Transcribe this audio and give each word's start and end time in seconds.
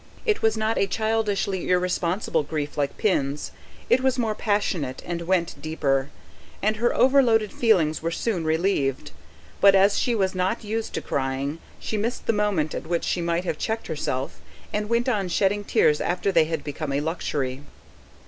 It 0.25 0.41
was 0.41 0.57
not 0.57 0.79
a 0.79 0.87
childishly 0.87 1.69
irresponsible 1.69 2.41
grief 2.41 2.75
like 2.75 2.97
Pin's: 2.97 3.51
it 3.87 4.01
was 4.01 4.17
more 4.17 4.33
passionate, 4.33 5.03
and 5.05 5.21
went 5.27 5.61
deeper; 5.61 6.09
and 6.59 6.77
her 6.77 6.91
overloaded 6.95 7.53
feelings 7.53 8.01
were 8.01 8.09
soon 8.09 8.43
relieved. 8.43 9.11
But 9.59 9.75
as 9.75 9.99
she 9.99 10.15
was 10.15 10.33
not 10.33 10.63
used 10.63 10.95
to 10.95 11.01
crying, 11.01 11.59
she 11.79 11.97
missed 11.97 12.25
the 12.25 12.33
moment 12.33 12.73
at 12.73 12.87
which 12.87 13.03
she 13.03 13.21
might 13.21 13.43
have 13.43 13.59
checked 13.59 13.85
herself, 13.85 14.41
and 14.73 14.89
went 14.89 15.07
on 15.07 15.27
shedding 15.27 15.63
tears 15.63 16.01
after 16.01 16.31
they 16.31 16.45
had 16.45 16.63
become 16.63 16.91
a 16.91 16.99
luxury. 16.99 17.61